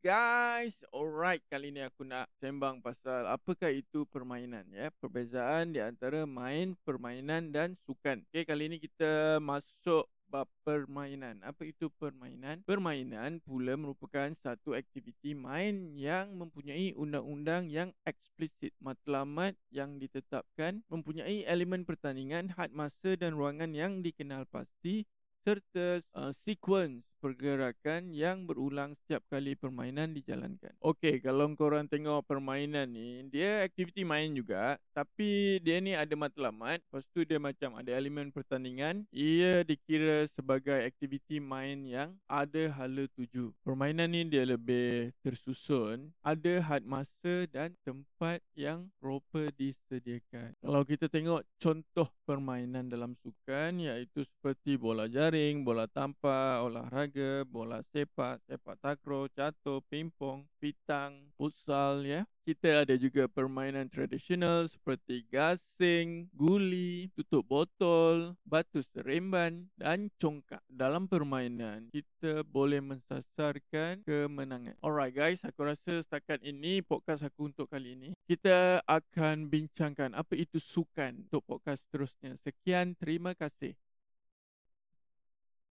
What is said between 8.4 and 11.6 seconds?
kali ni kita masuk bab permainan.